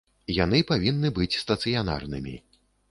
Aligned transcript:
Яны 0.43 0.61
павінны 0.71 1.13
быць 1.21 1.39
стацыянарнымі. 1.43 2.37